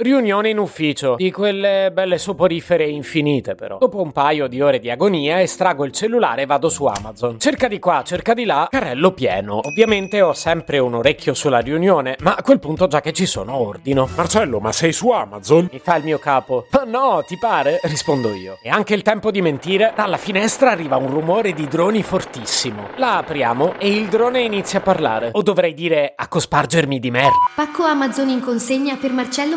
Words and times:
Riunione 0.00 0.50
in 0.50 0.58
ufficio, 0.58 1.16
di 1.16 1.32
quelle 1.32 1.90
belle 1.92 2.18
soporifere 2.18 2.86
infinite 2.88 3.56
però. 3.56 3.78
Dopo 3.78 4.00
un 4.00 4.12
paio 4.12 4.46
di 4.46 4.60
ore 4.60 4.78
di 4.78 4.88
agonia 4.90 5.42
estraggo 5.42 5.84
il 5.84 5.90
cellulare 5.90 6.42
e 6.42 6.46
vado 6.46 6.68
su 6.68 6.84
Amazon. 6.84 7.40
Cerca 7.40 7.66
di 7.66 7.80
qua, 7.80 8.04
cerca 8.04 8.32
di 8.32 8.44
là, 8.44 8.68
carrello 8.70 9.10
pieno. 9.10 9.58
Ovviamente 9.60 10.22
ho 10.22 10.34
sempre 10.34 10.78
un 10.78 10.94
orecchio 10.94 11.34
sulla 11.34 11.58
riunione, 11.58 12.14
ma 12.20 12.36
a 12.36 12.42
quel 12.42 12.60
punto 12.60 12.86
già 12.86 13.00
che 13.00 13.12
ci 13.12 13.26
sono 13.26 13.56
ordino. 13.56 14.08
Marcello, 14.14 14.60
ma 14.60 14.70
sei 14.70 14.92
su 14.92 15.10
Amazon? 15.10 15.68
Mi 15.72 15.80
fa 15.80 15.96
il 15.96 16.04
mio 16.04 16.20
capo. 16.20 16.66
Ma 16.70 16.84
no, 16.84 17.24
ti 17.26 17.36
pare? 17.36 17.80
Rispondo 17.82 18.32
io. 18.32 18.58
E 18.62 18.68
anche 18.68 18.94
il 18.94 19.02
tempo 19.02 19.32
di 19.32 19.42
mentire, 19.42 19.94
dalla 19.96 20.16
finestra 20.16 20.70
arriva 20.70 20.94
un 20.94 21.08
rumore 21.08 21.52
di 21.52 21.66
droni 21.66 22.04
fortissimo. 22.04 22.90
La 22.98 23.16
apriamo 23.16 23.74
e 23.78 23.88
il 23.88 24.06
drone 24.06 24.42
inizia 24.42 24.78
a 24.78 24.82
parlare. 24.82 25.30
O 25.32 25.42
dovrei 25.42 25.74
dire 25.74 26.12
a 26.14 26.28
cospargermi 26.28 27.00
di 27.00 27.10
merda. 27.10 27.34
Pacco 27.56 27.82
Amazon 27.82 28.28
in 28.28 28.40
consegna 28.40 28.94
per 28.94 29.10
Marcello 29.10 29.56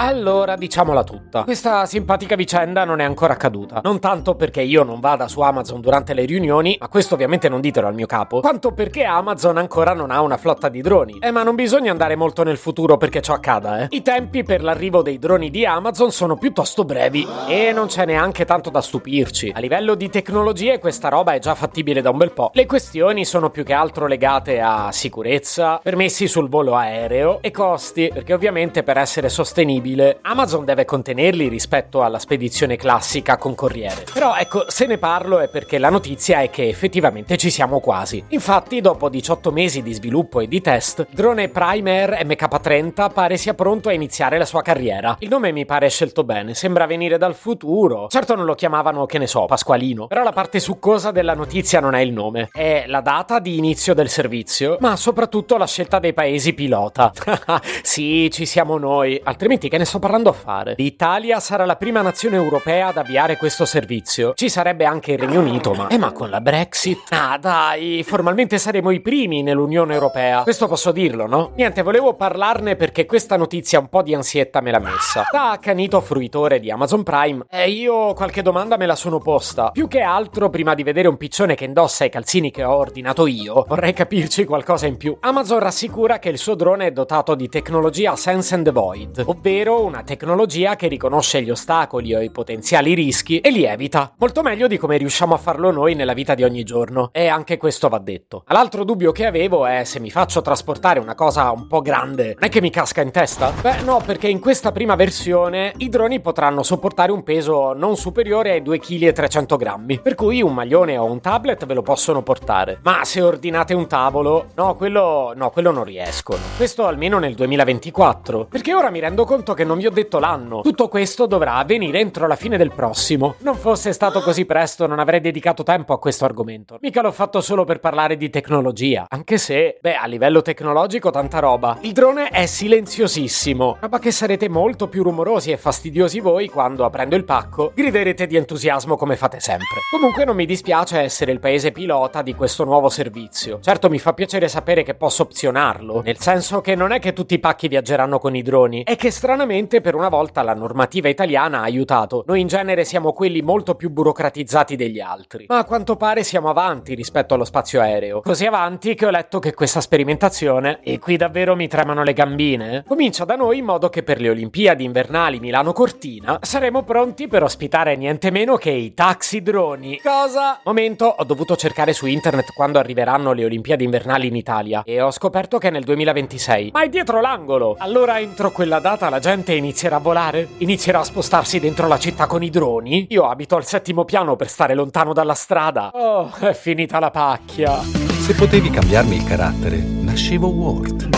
Allora, 0.00 0.54
diciamola 0.54 1.02
tutta. 1.02 1.42
Questa 1.42 1.84
simpatica 1.84 2.36
vicenda 2.36 2.84
non 2.84 3.00
è 3.00 3.04
ancora 3.04 3.32
accaduta. 3.32 3.80
Non 3.82 3.98
tanto 3.98 4.36
perché 4.36 4.62
io 4.62 4.84
non 4.84 5.00
vada 5.00 5.26
su 5.26 5.40
Amazon 5.40 5.80
durante 5.80 6.14
le 6.14 6.24
riunioni, 6.24 6.76
ma 6.78 6.86
questo 6.86 7.14
ovviamente 7.14 7.48
non 7.48 7.60
ditelo 7.60 7.88
al 7.88 7.94
mio 7.94 8.06
capo, 8.06 8.38
quanto 8.38 8.70
perché 8.70 9.02
Amazon 9.02 9.56
ancora 9.56 9.94
non 9.94 10.12
ha 10.12 10.20
una 10.20 10.36
flotta 10.36 10.68
di 10.68 10.82
droni. 10.82 11.18
Eh, 11.18 11.32
ma 11.32 11.42
non 11.42 11.56
bisogna 11.56 11.90
andare 11.90 12.14
molto 12.14 12.44
nel 12.44 12.58
futuro 12.58 12.96
perché 12.96 13.20
ciò 13.20 13.32
accada, 13.32 13.80
eh. 13.80 13.86
I 13.90 14.02
tempi 14.02 14.44
per 14.44 14.62
l'arrivo 14.62 15.02
dei 15.02 15.18
droni 15.18 15.50
di 15.50 15.66
Amazon 15.66 16.12
sono 16.12 16.36
piuttosto 16.36 16.84
brevi 16.84 17.26
e 17.48 17.72
non 17.72 17.88
c'è 17.88 18.06
neanche 18.06 18.44
tanto 18.44 18.70
da 18.70 18.80
stupirci. 18.80 19.52
A 19.52 19.58
livello 19.58 19.96
di 19.96 20.08
tecnologie 20.08 20.78
questa 20.78 21.08
roba 21.08 21.32
è 21.32 21.40
già 21.40 21.56
fattibile 21.56 22.02
da 22.02 22.10
un 22.10 22.18
bel 22.18 22.30
po'. 22.30 22.50
Le 22.54 22.66
questioni 22.66 23.24
sono 23.24 23.50
più 23.50 23.64
che 23.64 23.72
altro 23.72 24.06
legate 24.06 24.60
a 24.60 24.92
sicurezza, 24.92 25.80
permessi 25.82 26.28
sul 26.28 26.48
volo 26.48 26.76
aereo 26.76 27.40
e 27.42 27.50
costi, 27.50 28.10
perché 28.14 28.32
ovviamente 28.32 28.84
per 28.84 28.96
essere 28.96 29.28
sostenibili 29.28 29.86
Amazon 30.22 30.64
deve 30.64 30.84
contenerli 30.84 31.48
rispetto 31.48 32.02
alla 32.02 32.18
spedizione 32.18 32.76
classica 32.76 33.36
con 33.36 33.54
corriere. 33.54 34.04
Però 34.12 34.36
ecco, 34.36 34.64
se 34.68 34.86
ne 34.86 34.98
parlo 34.98 35.38
è 35.38 35.48
perché 35.48 35.78
la 35.78 35.88
notizia 35.88 36.40
è 36.40 36.50
che 36.50 36.68
effettivamente 36.68 37.36
ci 37.36 37.50
siamo 37.50 37.80
quasi. 37.80 38.22
Infatti, 38.28 38.80
dopo 38.80 39.08
18 39.08 39.50
mesi 39.50 39.82
di 39.82 39.92
sviluppo 39.92 40.40
e 40.40 40.48
di 40.48 40.60
test, 40.60 41.06
il 41.08 41.14
drone 41.14 41.48
Primer 41.48 42.24
MK30 42.24 43.12
pare 43.12 43.36
sia 43.36 43.54
pronto 43.54 43.88
a 43.88 43.92
iniziare 43.92 44.38
la 44.38 44.44
sua 44.44 44.62
carriera. 44.62 45.16
Il 45.20 45.28
nome 45.28 45.52
mi 45.52 45.64
pare 45.64 45.88
scelto 45.88 46.24
bene, 46.24 46.54
sembra 46.54 46.86
venire 46.86 47.18
dal 47.18 47.34
futuro. 47.34 48.08
Certo 48.08 48.34
non 48.34 48.44
lo 48.44 48.54
chiamavano, 48.54 49.06
che 49.06 49.18
ne 49.18 49.26
so, 49.26 49.46
Pasqualino, 49.46 50.06
però 50.06 50.22
la 50.22 50.32
parte 50.32 50.60
succosa 50.60 51.10
della 51.10 51.34
notizia 51.34 51.80
non 51.80 51.94
è 51.94 52.00
il 52.00 52.12
nome, 52.12 52.50
è 52.52 52.84
la 52.86 53.00
data 53.00 53.38
di 53.38 53.56
inizio 53.56 53.94
del 53.94 54.08
servizio, 54.08 54.76
ma 54.80 54.96
soprattutto 54.96 55.56
la 55.56 55.66
scelta 55.66 55.98
dei 55.98 56.12
paesi 56.12 56.52
pilota. 56.52 57.12
sì, 57.82 58.30
ci 58.30 58.44
siamo 58.44 58.76
noi, 58.78 59.20
altrimenti 59.22 59.68
che 59.68 59.77
ne 59.78 59.84
sto 59.84 59.98
parlando 59.98 60.28
a 60.28 60.32
fare? 60.32 60.74
L'Italia 60.76 61.40
sarà 61.40 61.64
la 61.64 61.76
prima 61.76 62.02
nazione 62.02 62.36
europea 62.36 62.88
ad 62.88 62.96
avviare 62.96 63.36
questo 63.36 63.64
servizio. 63.64 64.34
Ci 64.34 64.48
sarebbe 64.48 64.84
anche 64.84 65.12
il 65.12 65.18
Regno 65.18 65.40
Unito, 65.40 65.72
ma... 65.72 65.88
Eh, 65.88 65.98
ma 65.98 66.12
con 66.12 66.30
la 66.30 66.40
Brexit? 66.40 67.12
Ah, 67.12 67.38
dai, 67.38 68.02
formalmente 68.02 68.58
saremo 68.58 68.90
i 68.90 69.00
primi 69.00 69.42
nell'Unione 69.42 69.94
Europea. 69.94 70.42
Questo 70.42 70.66
posso 70.66 70.92
dirlo, 70.92 71.26
no? 71.26 71.52
Niente, 71.54 71.82
volevo 71.82 72.14
parlarne 72.14 72.76
perché 72.76 73.06
questa 73.06 73.36
notizia 73.36 73.78
un 73.78 73.88
po' 73.88 74.02
di 74.02 74.14
ansietta 74.14 74.60
me 74.60 74.70
l'ha 74.70 74.78
messa. 74.78 75.26
Da 75.30 75.52
accanito 75.52 76.00
fruitore 76.00 76.60
di 76.60 76.70
Amazon 76.70 77.02
Prime, 77.02 77.44
eh, 77.50 77.70
io 77.70 78.12
qualche 78.14 78.42
domanda 78.42 78.76
me 78.76 78.86
la 78.86 78.96
sono 78.96 79.18
posta. 79.18 79.70
Più 79.70 79.88
che 79.88 80.00
altro, 80.00 80.50
prima 80.50 80.74
di 80.74 80.82
vedere 80.82 81.08
un 81.08 81.16
piccione 81.16 81.54
che 81.54 81.64
indossa 81.64 82.04
i 82.04 82.10
calzini 82.10 82.50
che 82.50 82.64
ho 82.64 82.74
ordinato 82.74 83.26
io, 83.26 83.64
vorrei 83.68 83.92
capirci 83.92 84.44
qualcosa 84.44 84.86
in 84.86 84.96
più. 84.96 85.16
Amazon 85.20 85.60
rassicura 85.60 86.18
che 86.18 86.28
il 86.28 86.38
suo 86.38 86.54
drone 86.54 86.86
è 86.86 86.90
dotato 86.90 87.34
di 87.34 87.48
tecnologia 87.48 88.16
Sense 88.16 88.54
and 88.54 88.70
Void, 88.72 89.22
ovvero 89.26 89.67
una 89.76 90.02
tecnologia 90.02 90.76
che 90.76 90.88
riconosce 90.88 91.42
gli 91.42 91.50
ostacoli 91.50 92.14
o 92.14 92.20
i 92.20 92.30
potenziali 92.30 92.94
rischi 92.94 93.40
e 93.40 93.50
li 93.50 93.64
evita. 93.64 94.12
Molto 94.18 94.42
meglio 94.42 94.66
di 94.66 94.78
come 94.78 94.96
riusciamo 94.96 95.34
a 95.34 95.38
farlo 95.38 95.70
noi 95.70 95.94
nella 95.94 96.14
vita 96.14 96.34
di 96.34 96.44
ogni 96.44 96.64
giorno. 96.64 97.10
E 97.12 97.28
anche 97.28 97.56
questo 97.56 97.88
va 97.88 97.98
detto. 97.98 98.44
L'altro 98.48 98.84
dubbio 98.84 99.12
che 99.12 99.26
avevo 99.26 99.66
è 99.66 99.84
se 99.84 100.00
mi 100.00 100.10
faccio 100.10 100.42
trasportare 100.42 100.98
una 101.00 101.14
cosa 101.14 101.50
un 101.50 101.66
po' 101.66 101.80
grande, 101.80 102.34
non 102.34 102.44
è 102.44 102.48
che 102.48 102.60
mi 102.60 102.70
casca 102.70 103.02
in 103.02 103.10
testa? 103.10 103.52
Beh, 103.60 103.82
no, 103.82 104.00
perché 104.04 104.28
in 104.28 104.40
questa 104.40 104.72
prima 104.72 104.94
versione 104.94 105.72
i 105.78 105.88
droni 105.88 106.20
potranno 106.20 106.62
sopportare 106.62 107.12
un 107.12 107.22
peso 107.22 107.72
non 107.72 107.96
superiore 107.96 108.52
ai 108.52 108.62
2,3 108.62 109.46
kg, 109.46 110.00
per 110.00 110.14
cui 110.14 110.42
un 110.42 110.54
maglione 110.54 110.96
o 110.96 111.04
un 111.04 111.20
tablet 111.20 111.66
ve 111.66 111.74
lo 111.74 111.82
possono 111.82 112.22
portare. 112.22 112.78
Ma 112.82 113.04
se 113.04 113.20
ordinate 113.20 113.74
un 113.74 113.86
tavolo, 113.86 114.46
no, 114.54 114.74
quello 114.74 115.32
no, 115.34 115.50
quello 115.50 115.70
non 115.70 115.84
riescono. 115.84 116.40
Questo 116.56 116.86
almeno 116.86 117.18
nel 117.18 117.34
2024, 117.34 118.46
perché 118.46 118.74
ora 118.74 118.90
mi 118.90 119.00
rendo 119.00 119.24
conto 119.24 119.47
che 119.54 119.64
non 119.64 119.78
vi 119.78 119.86
ho 119.86 119.90
detto 119.90 120.18
l'anno. 120.18 120.60
Tutto 120.60 120.88
questo 120.88 121.26
dovrà 121.26 121.54
avvenire 121.54 121.98
entro 121.98 122.26
la 122.26 122.36
fine 122.36 122.56
del 122.56 122.72
prossimo. 122.72 123.34
Non 123.40 123.56
fosse 123.56 123.92
stato 123.92 124.20
così 124.20 124.44
presto, 124.44 124.86
non 124.86 124.98
avrei 124.98 125.20
dedicato 125.20 125.62
tempo 125.62 125.92
a 125.92 125.98
questo 125.98 126.24
argomento. 126.24 126.78
Mica 126.80 127.02
l'ho 127.02 127.12
fatto 127.12 127.40
solo 127.40 127.64
per 127.64 127.80
parlare 127.80 128.16
di 128.16 128.30
tecnologia. 128.30 129.06
Anche 129.08 129.38
se, 129.38 129.78
beh, 129.80 129.94
a 129.94 130.06
livello 130.06 130.42
tecnologico 130.42 131.10
tanta 131.10 131.38
roba. 131.38 131.78
Il 131.82 131.92
drone 131.92 132.28
è 132.28 132.46
silenziosissimo. 132.46 133.78
Roba 133.80 133.98
che 133.98 134.10
sarete 134.10 134.48
molto 134.48 134.88
più 134.88 135.02
rumorosi 135.02 135.50
e 135.50 135.56
fastidiosi 135.56 136.20
voi 136.20 136.48
quando, 136.48 136.84
aprendo 136.84 137.16
il 137.16 137.24
pacco, 137.24 137.72
griderete 137.74 138.26
di 138.26 138.36
entusiasmo 138.36 138.96
come 138.96 139.16
fate 139.16 139.40
sempre. 139.40 139.78
Comunque 139.90 140.24
non 140.24 140.36
mi 140.36 140.46
dispiace 140.46 140.98
essere 140.98 141.32
il 141.32 141.40
paese 141.40 141.72
pilota 141.72 142.22
di 142.22 142.34
questo 142.34 142.64
nuovo 142.64 142.88
servizio. 142.88 143.60
Certo 143.60 143.88
mi 143.88 143.98
fa 143.98 144.12
piacere 144.12 144.48
sapere 144.48 144.82
che 144.82 144.94
posso 144.94 145.22
opzionarlo, 145.22 146.02
nel 146.02 146.18
senso 146.18 146.60
che 146.60 146.74
non 146.74 146.92
è 146.92 146.98
che 146.98 147.12
tutti 147.12 147.34
i 147.34 147.38
pacchi 147.38 147.68
viaggeranno 147.68 148.18
con 148.18 148.34
i 148.34 148.42
droni, 148.42 148.82
è 148.84 148.96
che 148.96 149.10
stranamente 149.38 149.80
per 149.80 149.94
una 149.94 150.08
volta 150.08 150.42
la 150.42 150.52
normativa 150.52 151.08
italiana 151.08 151.60
ha 151.60 151.62
aiutato. 151.62 152.24
Noi 152.26 152.40
in 152.40 152.48
genere 152.48 152.84
siamo 152.84 153.12
quelli 153.12 153.40
molto 153.40 153.76
più 153.76 153.88
burocratizzati 153.88 154.74
degli 154.74 154.98
altri. 154.98 155.44
Ma 155.46 155.58
a 155.58 155.64
quanto 155.64 155.94
pare 155.94 156.24
siamo 156.24 156.48
avanti 156.48 156.94
rispetto 156.94 157.34
allo 157.34 157.44
spazio 157.44 157.80
aereo. 157.80 158.20
Così 158.20 158.46
avanti 158.46 158.96
che 158.96 159.06
ho 159.06 159.10
letto 159.10 159.38
che 159.38 159.54
questa 159.54 159.80
sperimentazione, 159.80 160.80
e 160.82 160.98
qui 160.98 161.16
davvero 161.16 161.54
mi 161.54 161.68
tremano 161.68 162.02
le 162.02 162.14
gambine, 162.14 162.82
comincia 162.84 163.24
da 163.24 163.36
noi 163.36 163.58
in 163.58 163.66
modo 163.66 163.88
che 163.88 164.02
per 164.02 164.20
le 164.20 164.30
Olimpiadi 164.30 164.82
invernali 164.82 165.38
Milano-Cortina 165.38 166.40
saremo 166.42 166.82
pronti 166.82 167.28
per 167.28 167.44
ospitare 167.44 167.94
niente 167.94 168.32
meno 168.32 168.56
che 168.56 168.70
i 168.70 168.92
taxi 168.92 169.40
droni. 169.40 170.00
Cosa? 170.02 170.58
Momento, 170.64 171.14
ho 171.16 171.22
dovuto 171.22 171.54
cercare 171.54 171.92
su 171.92 172.06
internet 172.06 172.52
quando 172.56 172.80
arriveranno 172.80 173.30
le 173.30 173.44
Olimpiadi 173.44 173.84
invernali 173.84 174.26
in 174.26 174.34
Italia 174.34 174.82
e 174.84 175.00
ho 175.00 175.12
scoperto 175.12 175.58
che 175.58 175.68
è 175.68 175.70
nel 175.70 175.84
2026. 175.84 176.70
Ma 176.72 176.82
è 176.82 176.88
dietro 176.88 177.20
l'angolo! 177.20 177.76
Allora 177.78 178.18
entro 178.18 178.50
quella 178.50 178.80
data 178.80 179.08
la 179.08 179.20
gente 179.20 179.26
inizierà 179.36 179.96
a 179.96 180.00
volare? 180.00 180.48
Inizierà 180.58 181.00
a 181.00 181.04
spostarsi 181.04 181.60
dentro 181.60 181.86
la 181.86 181.98
città 181.98 182.26
con 182.26 182.42
i 182.42 182.50
droni? 182.50 183.06
Io 183.10 183.28
abito 183.28 183.56
al 183.56 183.66
settimo 183.66 184.04
piano 184.04 184.36
per 184.36 184.48
stare 184.48 184.74
lontano 184.74 185.12
dalla 185.12 185.34
strada. 185.34 185.90
Oh, 185.92 186.32
è 186.38 186.54
finita 186.54 186.98
la 186.98 187.10
pacchia. 187.10 187.80
Se 187.82 188.34
potevi 188.34 188.70
cambiarmi 188.70 189.16
il 189.16 189.24
carattere, 189.24 189.76
nascevo 189.76 190.48
Word. 190.48 191.08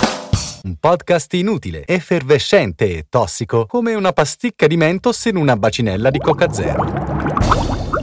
Un 0.62 0.76
podcast 0.78 1.32
inutile, 1.34 1.84
effervescente 1.86 2.96
e 2.96 3.06
tossico, 3.08 3.66
come 3.66 3.94
una 3.94 4.12
pasticca 4.12 4.66
di 4.66 4.76
mentos 4.76 5.24
in 5.26 5.36
una 5.36 5.56
bacinella 5.56 6.10
di 6.10 6.18
Coca 6.18 6.52
Zero. 6.52 7.19